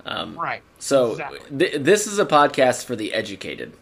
[0.06, 0.62] Um, right.
[0.78, 1.40] So Exactly.
[1.56, 3.74] th- this is a podcast for the educated.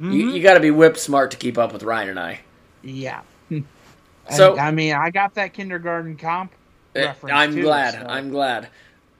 [0.00, 0.28] You, Mm-hmm.
[0.36, 2.40] you got to be whip smart to keep up with Ryan and I.
[2.82, 3.20] Yeah.
[4.30, 6.52] So- And, I mean, I got that kindergarten comp
[6.94, 7.34] reference.
[7.34, 7.94] I'm too, glad.
[7.94, 8.68] so- I'm glad.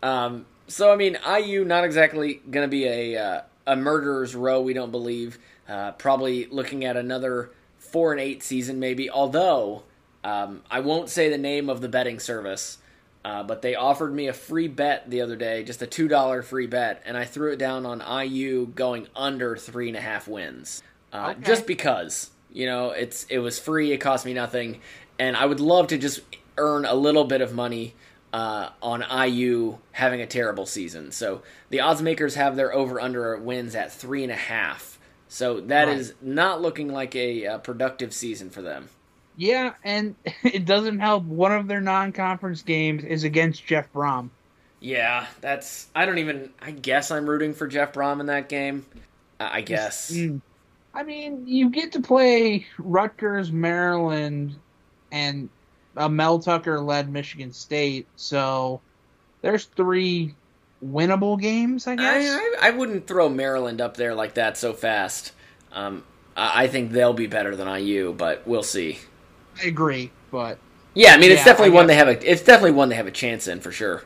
[0.05, 4.61] Um, so I mean, IU not exactly going to be a uh, a murderer's row.
[4.61, 5.39] We don't believe.
[5.68, 9.11] Uh, probably looking at another four and eight season, maybe.
[9.11, 9.83] Although
[10.22, 12.78] um, I won't say the name of the betting service,
[13.25, 16.43] uh, but they offered me a free bet the other day, just a two dollar
[16.43, 20.27] free bet, and I threw it down on IU going under three and a half
[20.29, 21.43] wins, uh, Okay.
[21.43, 24.81] just because you know it's it was free, it cost me nothing,
[25.18, 26.21] and I would love to just
[26.59, 27.95] earn a little bit of money
[28.33, 31.11] uh, on IU having a terrible season.
[31.11, 34.99] So the odds makers have their over under wins at three and a half.
[35.29, 35.97] So that Right.
[35.97, 38.89] is not looking like a, uh productive season for them.
[39.41, 41.24] Yeah, and it doesn't help.
[41.24, 44.28] One of their non-conference games is against Jeff Brohm.
[44.80, 45.88] Yeah, that's.
[45.95, 46.51] I don't even.
[46.61, 48.84] I guess I'm rooting for Jeff Brohm in that game.
[49.38, 50.12] I guess.
[50.12, 50.43] Mm.
[50.93, 54.57] I mean, you get to play Rutgers, Maryland,
[55.11, 55.49] and
[55.97, 58.82] a Mel Tucker-led Michigan State, so
[59.41, 60.34] there's three
[60.84, 62.30] winnable games, I guess.
[62.30, 65.32] I, I, I wouldn't throw Maryland up there like that so fast.
[65.72, 66.05] Um,
[66.36, 68.99] I, I think they'll be better than IU, but we'll see.
[69.59, 70.62] I agree, but
[70.94, 72.30] Yeah, I mean it's Yeah, definitely one they have a.
[72.30, 74.05] It's definitely one they have a chance in for sure.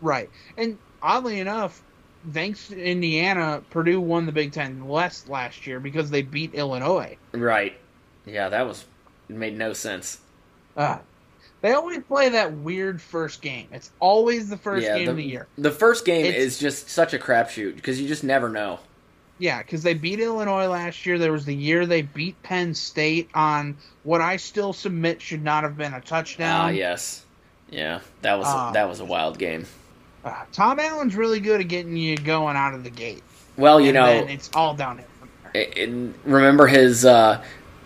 [0.00, 0.30] right.
[0.56, 1.82] And oddly enough,
[2.32, 7.18] thanks to Indiana, Purdue won the Big Ten West last year because they beat Illinois.
[7.32, 7.80] Right.
[8.24, 8.86] Yeah, that was
[9.28, 10.22] it made no sense.
[10.76, 10.98] Uh,
[11.62, 13.68] they always play that weird first game.
[13.72, 15.48] It's always the first yeah, game the, of the year.
[15.58, 18.80] the first game It's- is just such a crapshoot because you just never know.
[19.40, 21.18] Yeah, because they beat Illinois last year.
[21.18, 25.64] There was the year they beat Penn State on what I still submit should not
[25.64, 26.60] have been a touchdown.
[26.60, 27.24] Ah, yes,
[27.70, 29.66] yeah, that was Uh, that was a wild game.
[30.24, 33.22] Uh, Tom Allen's really good at getting you going out of the gate.
[33.56, 35.62] Well, you and know, then it's all downhill from there.
[35.62, 37.42] it- it- remember his uh,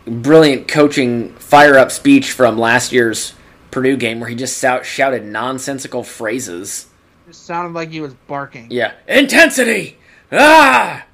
[0.06, 3.34] brilliant coaching fire up speech from last year's
[3.70, 6.86] Purdue game where he just shout, shouted nonsensical phrases.
[7.28, 8.66] It sounded like he was barking.
[8.70, 9.98] Yeah, intensity.
[10.32, 11.04] Ah,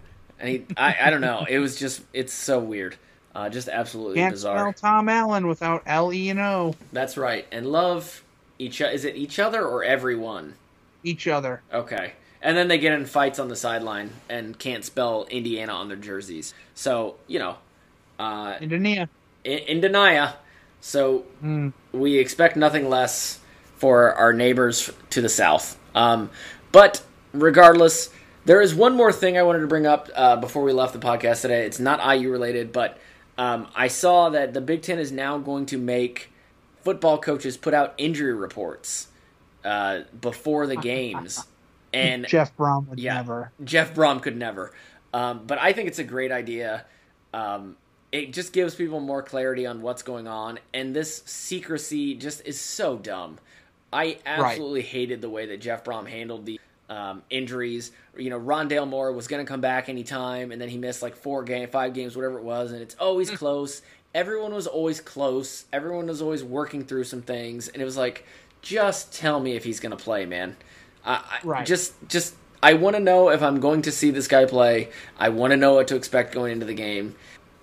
[0.41, 1.45] and he, I, I don't know.
[1.49, 2.97] It was just, it's so weird.
[3.35, 4.59] Uh, just absolutely Can't bizarre.
[4.59, 7.47] spell Tom Allen without L E and O That's right.
[7.53, 8.25] And love
[8.59, 8.81] each.
[8.81, 10.55] Is it each other or everyone?
[11.05, 11.63] each other.
[11.73, 12.13] Okay.
[12.43, 15.97] And then they get in fights on the sideline and can't spell Indiana on their
[15.97, 16.53] jerseys.
[16.75, 17.57] So you know,
[18.19, 19.09] uh, Indiana.
[19.45, 20.35] in, in denia.
[20.81, 21.73] So Mm.
[21.93, 23.39] we expect nothing less
[23.77, 25.79] for our neighbors to the south.
[25.95, 26.31] Um,
[26.73, 27.01] but
[27.33, 28.11] regardless,
[28.45, 30.99] there is one more thing I wanted to bring up uh, before we left the
[30.99, 31.67] podcast today.
[31.67, 32.99] It's not IU related, but
[33.39, 36.31] um, I saw that the Big Ten is now going to make
[36.83, 39.09] football coaches put out injury reports
[39.65, 41.45] uh, before the games.
[41.93, 43.51] And Jeff Brohm would yeah, never.
[43.65, 44.73] Jeff Brohm could never.
[45.13, 46.85] Um, but I think it's a great idea.
[47.35, 47.77] Um,
[48.13, 52.61] it just gives people more clarity on what's going on, and this secrecy just is
[52.61, 53.39] so dumb.
[53.93, 56.61] I absolutely hated the way that Jeff Brohm handled the
[56.91, 57.93] um, injuries.
[58.19, 61.17] You know, Rondale Moore was going to come back anytime, and then he missed like
[61.17, 63.81] four game, five games, whatever it was, and it's always close.
[64.13, 65.65] Everyone was always close.
[65.73, 68.27] Everyone was always working through some things, and it was like,
[68.61, 70.57] just tell me if he's going to play, man.
[71.05, 71.67] I, I, Right.
[71.67, 74.89] Just, just, I want to know if I'm going to see this guy play.
[75.17, 77.15] I want to know what to expect going into the game.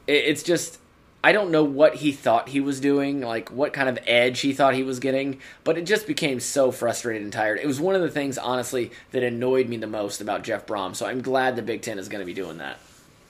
[0.08, 0.80] It, it's just,
[1.24, 4.54] I don't know what he thought he was doing, like what kind of edge he
[4.54, 7.60] thought he was getting, but it just became so frustrated and tired.
[7.60, 10.96] It was one of the things, honestly, that annoyed me the most about Jeff Brohm.
[10.96, 12.78] So I'm glad the Big Ten is going to be doing that.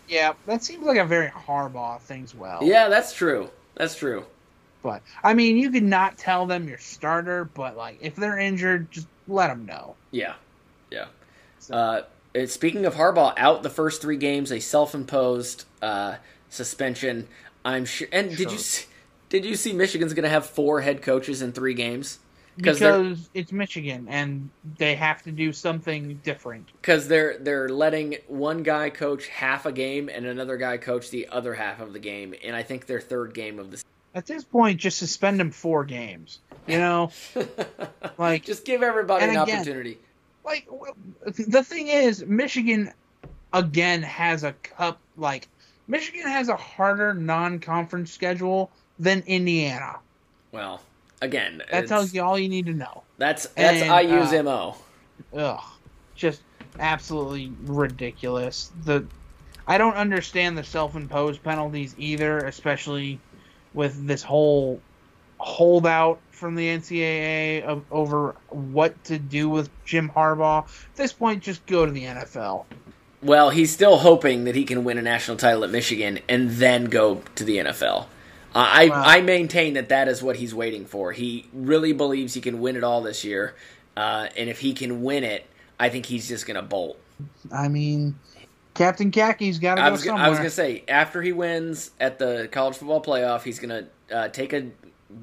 [0.07, 2.59] Yeah, that seems like a very Harbaugh things well.
[2.61, 3.49] Yeah, that's true.
[3.75, 4.25] That's true.
[4.83, 8.91] But I mean, you could not tell them your starter, but like if they're injured,
[8.91, 9.95] just let them know.
[10.11, 10.35] Yeah,
[10.91, 11.05] yeah.
[11.69, 12.01] Uh,
[12.35, 16.15] uh, speaking of Harbaugh, out the first three games, a self-imposed uh,
[16.49, 17.27] suspension.
[17.67, 18.07] I'm sure.
[18.11, 18.85] And did you see,
[19.29, 22.19] did you see Michigan's going to have four head coaches in three games?
[22.55, 24.49] Because it's Michigan and
[24.79, 26.71] they have to do something different.
[26.81, 31.27] because they're they're letting one guy coach half a game and another guy coach the
[31.27, 33.83] other half of the game, and I think their third game of the
[34.15, 36.39] At this point, just suspend them four games.
[36.65, 37.11] You know,
[38.17, 39.99] like just give everybody an again- opportunity.
[40.43, 40.67] like
[41.35, 42.91] the thing is, Michigan
[43.53, 44.99] again has a cup.
[45.15, 45.47] Like
[45.87, 49.97] Michigan has a harder non-conference schedule than Indiana.
[50.51, 50.81] Well,
[51.21, 53.03] again, That tells you all you need to know.
[53.17, 54.75] that's that's And, IU's uh, mo.
[55.33, 55.63] Ugh,
[56.15, 56.41] just
[56.79, 58.71] absolutely ridiculous.
[58.83, 59.05] The
[59.67, 63.19] I don't understand the self-imposed penalties either, especially
[63.73, 64.79] with this whole
[65.39, 70.63] holdout from the NCAA of, over what to do with Jim Harbaugh.
[70.63, 72.65] At this point, just go to the NFL.
[73.27, 76.85] Well, he's still hoping that he can win a national title at Michigan and then
[76.85, 78.05] go to the NFL.
[78.55, 79.03] I Wow.
[79.05, 81.11] I maintain that that is what he's waiting for.
[81.11, 83.53] He really believes he can win it all this year,
[83.97, 85.45] uh, and if he can win it,
[85.77, 86.97] I think he's just going to bolt.
[87.51, 88.17] I mean,
[88.73, 90.23] Captain Khaki's got to I go was somewhere.
[90.23, 94.29] I was gonna say after he wins at the college football playoff, he's gonna uh,
[94.29, 94.69] take a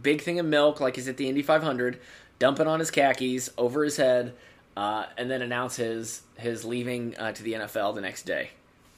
[0.02, 1.98] big thing of milk like he's at the Indy 500,
[2.38, 4.34] dump it on his khakis over his head,
[4.76, 8.50] uh, and then announce his his leaving uh, to the NFL the next day.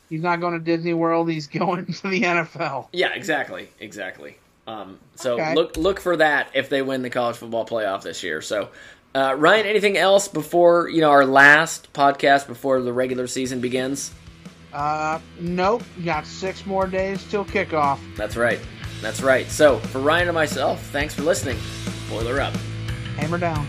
[0.09, 1.29] He's not going to Disney World.
[1.29, 2.89] He's going to the NFL.
[2.93, 4.37] Yeah, exactly, exactly.
[4.67, 5.55] Um, so Okay.
[5.55, 8.43] look look for that if they win the college football playoff this year.
[8.43, 8.69] So.
[9.15, 14.13] Uh, Ryan, anything else before you know our last podcast before the regular season begins?
[14.75, 15.83] Uh, nope.
[16.05, 17.99] Got six more days till kickoff.
[18.15, 18.61] That's right.
[19.01, 19.47] That's right.
[19.51, 21.57] So, for Ryan and myself, thanks for listening.
[22.11, 22.55] Boiler up.
[23.17, 23.67] Hammer down.